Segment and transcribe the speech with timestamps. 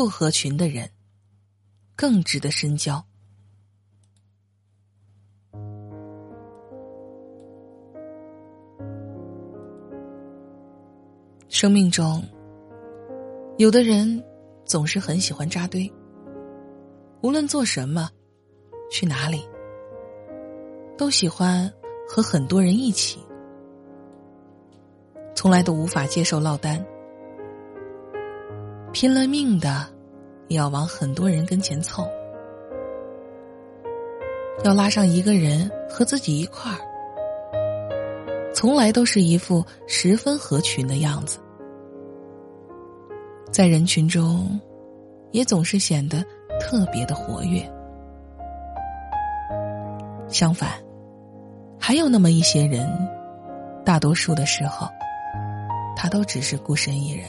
[0.00, 0.88] 不合群的人
[1.94, 3.04] 更值得深交。
[11.50, 12.26] 生命中，
[13.58, 14.24] 有的人
[14.64, 15.86] 总是很喜欢扎堆。
[17.20, 18.08] 无论做什么，
[18.90, 19.46] 去哪里，
[20.96, 21.70] 都喜欢
[22.08, 23.20] 和很多人一起，
[25.34, 26.82] 从来都无法接受落单，
[28.92, 29.86] 拼了命的
[30.48, 32.08] 也要往很多人跟前凑，
[34.64, 36.78] 要拉上一个人和自己一块儿，
[38.52, 41.38] 从来都是一副十分合群的样子，
[43.50, 44.60] 在人群中，
[45.32, 46.24] 也总是显得。
[46.62, 47.62] 特别的活跃。
[50.28, 50.72] 相反，
[51.78, 52.86] 还有那么一些人，
[53.82, 54.86] 大多数的时候，
[55.96, 57.26] 他都只是孤身一人，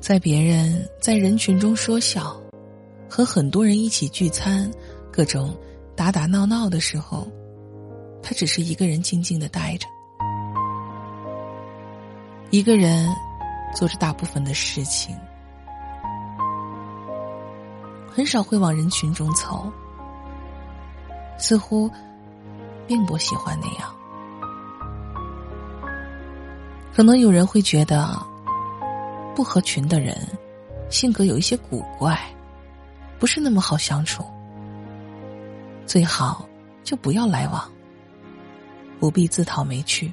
[0.00, 2.34] 在别人在人群中说笑，
[3.08, 4.68] 和很多人一起聚餐，
[5.12, 5.54] 各种
[5.94, 7.28] 打打闹闹的时候，
[8.22, 9.86] 他只是一个人静静的待着，
[12.50, 13.08] 一个人
[13.76, 15.14] 做着大部分的事情。
[18.10, 19.70] 很少会往人群中凑，
[21.38, 21.88] 似乎
[22.86, 23.94] 并不喜欢那样。
[26.92, 28.18] 可能有人会觉得，
[29.40, 30.14] 不合群的人
[30.90, 32.20] 性格有一些古怪，
[33.18, 34.22] 不是那么好相处，
[35.86, 36.46] 最好
[36.84, 37.72] 就不要来往，
[38.98, 40.12] 不必自讨没趣。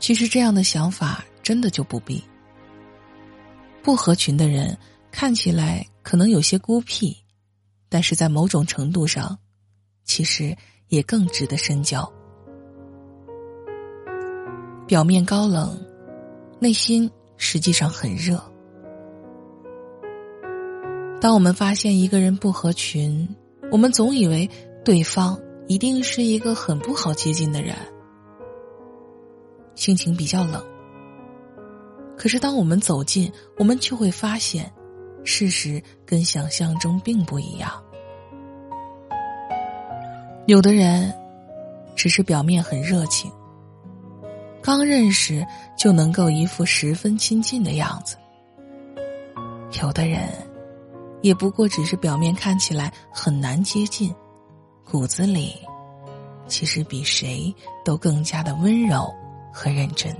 [0.00, 2.20] 其实这样的想法真的就不必。
[3.80, 4.76] 不合群的人。
[5.12, 7.16] 看起来可能有些孤僻，
[7.88, 9.38] 但是在某种程度上，
[10.02, 10.52] 其实
[10.88, 12.12] 也更值得深交。
[14.88, 15.80] 表面高冷，
[16.64, 18.42] 内心实际上很热。
[21.20, 23.28] 当我们发现一个人不合群，
[23.70, 24.48] 我们总以为
[24.82, 27.76] 对方一定是一个很不好接近的人，
[29.74, 30.64] 性情比较冷。
[32.16, 34.72] 可是当我们走近，我们就会发现。
[35.22, 37.70] 事实跟想象中并不一样。
[40.46, 41.12] 有的人
[41.94, 43.30] 只是表面很热情，
[44.64, 48.16] 刚认识就能够一副十分亲近的样子；
[49.82, 50.26] 有的人
[51.20, 54.10] 也不过只是表面看起来很难接近，
[54.90, 55.54] 骨子里
[56.46, 57.54] 其实比谁
[57.84, 59.14] 都更加的温柔
[59.52, 60.16] 和认真。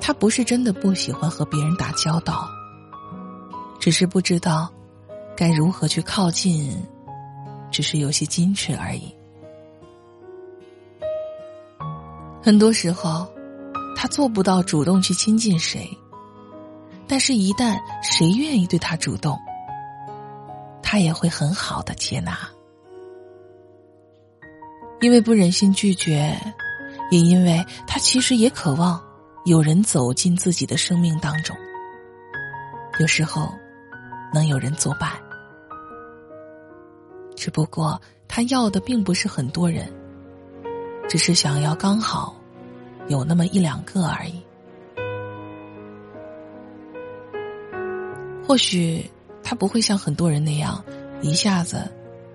[0.00, 2.48] 他不是真的不喜欢和别人打交道，
[3.78, 4.72] 只是不知道
[5.36, 6.82] 该如何去靠近，
[7.70, 9.14] 只是有些矜持而已。
[12.44, 13.26] 很多时候，
[13.96, 15.88] 他做不到主动去亲近谁，
[17.08, 19.34] 但是一旦谁愿意对他主动，
[20.82, 22.36] 他也会很好的接纳，
[25.00, 26.38] 因为不忍心拒绝，
[27.10, 29.02] 也因为他其实也渴望。
[29.46, 31.56] 有人走进自己的生命当中，
[33.00, 33.54] 有时候
[34.34, 35.12] 能有人作伴，
[37.34, 39.90] 只不过他要的并不是很多人，
[41.08, 42.34] 只是想要刚好
[43.08, 44.42] 有那么一两个而已。
[48.46, 49.10] 或许
[49.42, 50.84] 他不会像很多人那样
[51.22, 51.90] 一下子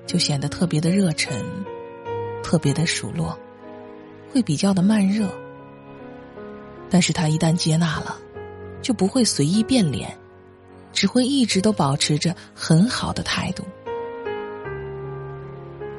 [0.07, 1.31] 就显得特别的热忱，
[2.43, 3.37] 特别的熟络，
[4.31, 5.29] 会比较的慢热。
[6.89, 8.17] 但是他一旦接纳了，
[8.81, 10.17] 就不会随意变脸，
[10.91, 13.63] 只会一直都保持着很好的态度。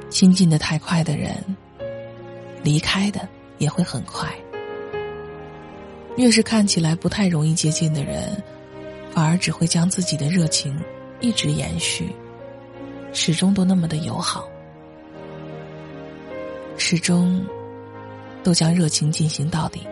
[0.09, 1.33] 亲近的太快的人，
[2.63, 3.27] 离开的
[3.57, 4.29] 也会很快。
[6.17, 8.31] 越是看起来不太容易接近的人，
[9.11, 10.77] 反而只会将自己的热情
[11.19, 12.13] 一直延续，
[13.13, 14.47] 始终都那么的友好，
[16.77, 17.45] 始终
[18.43, 19.87] 都将热情进行到底。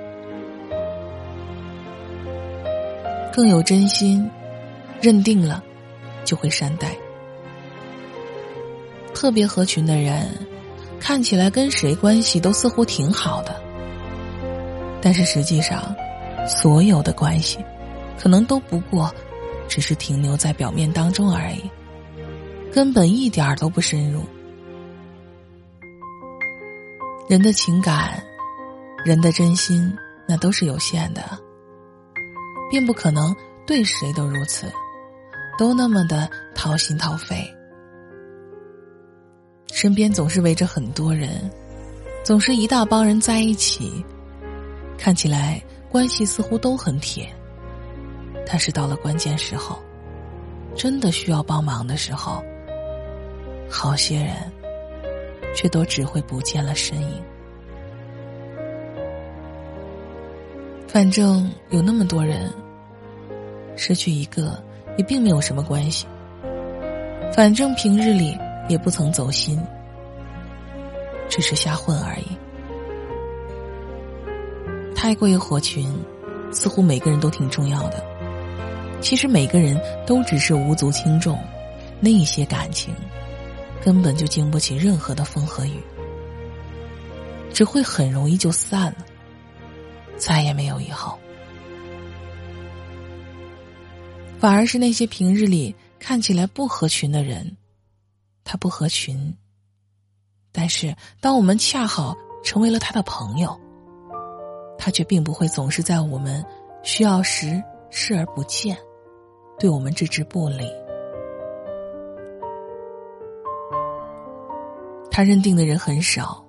[3.31, 4.29] 更有真心，
[5.01, 5.63] 认定了，
[6.25, 6.93] 就会善待。
[9.13, 10.27] 特别合群的人，
[10.99, 13.55] 看起来跟谁关系都似乎挺好的，
[15.01, 15.95] 但是实际上，
[16.47, 17.57] 所有的关系，
[18.17, 19.13] 可能都不过，
[19.67, 21.69] 只是停留在表面当中而已，
[22.71, 24.23] 根本一点都不深入。
[27.27, 28.21] 人的情感，
[29.05, 29.91] 人的真心，
[30.27, 31.21] 那都是有限的。
[32.71, 33.35] 并不可能
[33.65, 34.71] 对谁都如此，
[35.57, 37.43] 都那么的掏心掏肺。
[39.81, 41.49] 身边总是围着很多人，
[42.21, 44.03] 总是一大帮人在一起，
[44.97, 47.33] 看起来关系似乎都很铁，
[48.45, 49.79] 但是到了关键时候，
[50.75, 52.43] 真的需要帮忙的时候，
[53.69, 54.33] 好些人
[55.55, 57.23] 却都只会不见了身影。
[60.89, 62.51] 反正有那么多人，
[63.77, 64.61] 失去一个
[64.97, 66.05] 也并没有什么关系。
[67.33, 68.37] 反正平日里
[68.69, 69.59] 也不曾走心，
[71.27, 72.37] 只是瞎混而已。
[74.95, 75.91] 太过于合群，
[76.51, 78.01] 似乎每个人都挺重要的。
[79.01, 81.39] 其实每个人都只是无足轻重，
[81.99, 82.93] 那些感情
[83.83, 85.81] 根本就经不起任何的风和雨，
[87.53, 89.05] 只会很容易就散了。
[90.17, 91.17] 再也没有以后，
[94.37, 97.55] 反而是那些平日里看起来不合群的人，
[98.49, 99.31] 他不合群。
[100.51, 103.55] 但是，当我们恰好成为了他的朋友，
[104.75, 106.43] 他却并不会总是在我们
[106.81, 107.61] 需要时
[107.91, 108.75] 视而不见，
[109.59, 110.67] 对我们置之不理。
[115.11, 116.43] 他认定的人很少，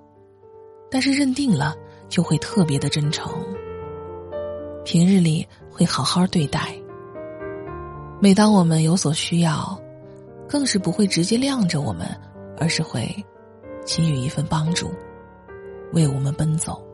[0.89, 1.75] 但是认定了。
[2.09, 3.31] 就会特别的真诚，
[4.83, 6.75] 平日里会好好对待。
[8.19, 9.81] 每当我们有所需要，
[10.51, 12.05] 更是不会直接晾着我们，
[12.59, 13.07] 而是会
[13.85, 14.91] 给予一份帮助，
[15.93, 16.85] 为我们奔走。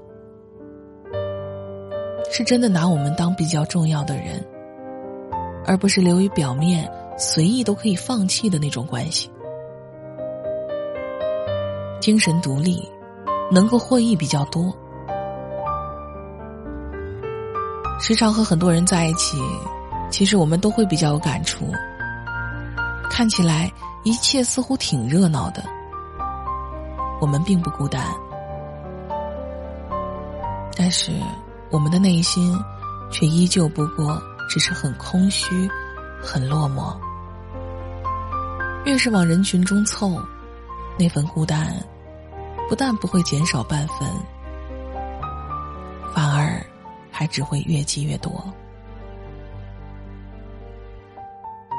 [2.29, 4.45] 是真的拿我们当比较重要的人，
[5.65, 6.87] 而不是流于表面、
[7.17, 9.27] 随意都可以放弃的那种关系。
[11.99, 12.87] 精神独立，
[13.51, 14.71] 能够获益比较多。
[17.99, 19.39] 时常和很多人在一起，
[20.11, 21.65] 其实我们都会比较有感触。
[23.09, 23.71] 看起来
[24.03, 25.63] 一切似乎挺热闹的，
[27.19, 28.03] 我们并不孤单，
[30.75, 31.11] 但是
[31.71, 32.57] 我们的内心
[33.11, 35.69] 却依旧不过只是很空虚、
[36.21, 36.95] 很落寞。
[38.85, 40.21] 越是往人群中凑，
[40.97, 41.73] 那份孤单
[42.69, 44.07] 不但不会减少半分，
[46.13, 46.61] 反而。
[47.09, 48.31] 还只会越积越多。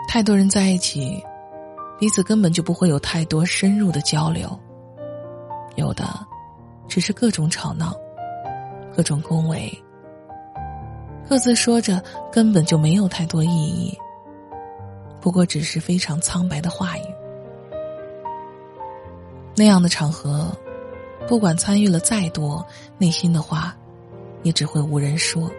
[0.09, 1.23] 太多人在一起，
[1.99, 4.59] 彼此根本就不会有太多深入的交流，
[5.77, 6.05] 有的
[6.89, 7.95] 只是各种吵闹，
[8.97, 9.71] 各种恭维，
[11.29, 12.03] 各自说着
[12.33, 13.95] 根本就没有太多意义，
[15.21, 17.03] 不过只是非常苍白的话语。
[19.55, 20.51] 那样的场合，
[21.29, 22.67] 不管参与了再多，
[22.97, 23.77] 内心的话。
[24.45, 25.51] 也只会无人说，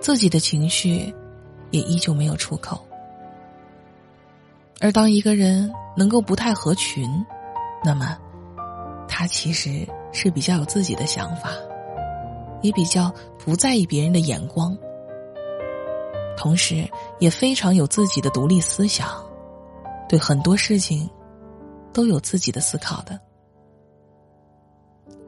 [0.00, 1.14] 自己的情绪
[1.70, 2.84] 也依旧没有出口。
[4.82, 7.08] 而当一个人能够不太合群，
[7.84, 8.18] 那么
[9.08, 11.50] 他其实是比较有自己的想法，
[12.62, 14.76] 也比较不在意别人的眼光，
[16.36, 16.84] 同时
[17.20, 19.24] 也非常有自己的独立思想，
[20.08, 21.08] 对很多事情
[21.92, 23.18] 都有自己的思考的。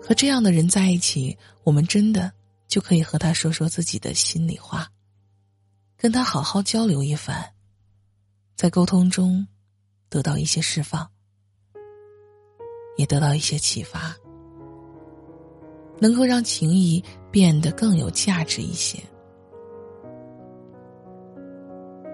[0.03, 2.33] 和这样的人在一起，我们真的
[2.67, 4.89] 就可以和他说说自己的心里话，
[5.97, 7.54] 跟他好好交流一番，
[8.57, 9.47] 在沟通中
[10.09, 11.09] 得到一些释放，
[12.97, 14.15] 也得到一些启发，
[15.99, 18.99] 能够让情谊变得更有价值一些。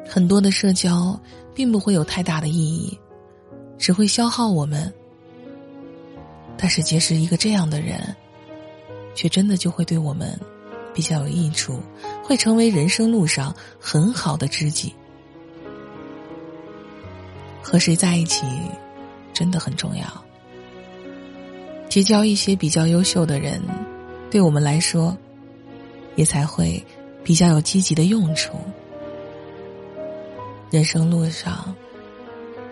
[0.09, 1.21] 很多的社交
[1.55, 2.99] 并不会有太大的意义，
[3.77, 4.93] 只会消耗我们。
[6.57, 8.17] 但是结识一个这样的人，
[9.15, 10.39] 却真的就会对我们
[10.93, 11.81] 比较有益处，
[12.25, 14.95] 会成为人生路上很好的知己。
[17.71, 18.45] 和谁在一起，
[19.33, 20.05] 真的很重要。
[21.89, 23.63] 结交一些比较优秀的人，
[24.29, 25.17] 对我们来说，
[26.17, 26.85] 也才会
[27.23, 28.59] 比较有积极的用处。
[30.69, 31.73] 人生路上。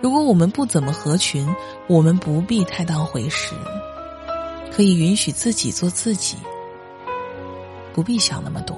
[0.00, 1.48] 如果我们不怎么合群，
[1.86, 3.54] 我们不必太当回事，
[4.72, 6.36] 可以允许自己做自己，
[7.92, 8.76] 不必想那么多，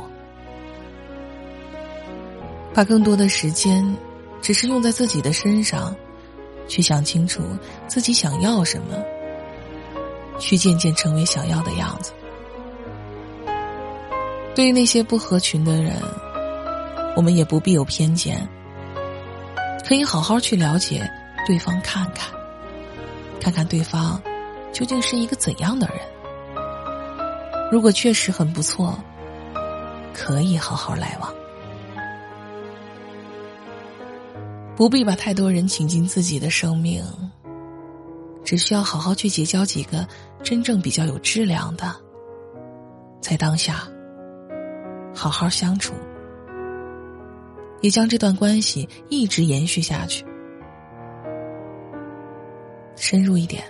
[2.74, 3.96] 把更多的时间
[4.42, 5.94] 只是用在自己的身上，
[6.70, 7.42] 去想清楚
[7.88, 8.94] 自己想要什么，
[10.38, 12.12] 去渐渐成为想要的样子。
[14.54, 15.96] 对于那些不合群的人，
[17.16, 18.48] 我们也不必有偏见。
[19.84, 21.10] 可以好好去了解
[21.44, 22.32] 对方，看看，
[23.40, 24.22] 看看对方
[24.72, 25.96] 究竟是一个怎样的人。
[27.72, 28.96] 如果确实很不错，
[30.14, 31.34] 可以好好来往，
[34.80, 37.04] 不必把太多人请进自己的生命。
[38.42, 40.08] 只需要好好去结交几个
[40.42, 41.94] 真正比较有质量的，
[43.20, 43.86] 在当下
[45.14, 45.92] 好好相处，
[47.82, 50.24] 也将这段关系一直延续下去。
[52.96, 53.62] 深入一点，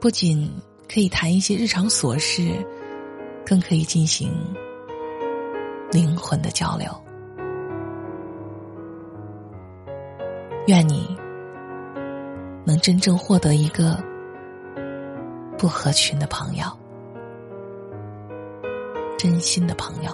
[0.00, 0.50] 不仅
[0.90, 2.50] 可以谈一些日常琐事，
[3.44, 4.32] 更可以进行
[5.92, 6.90] 灵魂的交流。
[10.68, 11.16] 愿你
[12.62, 13.98] 能真正获得一个
[15.56, 16.64] 不合群的朋友，
[19.16, 20.10] 真心的朋友。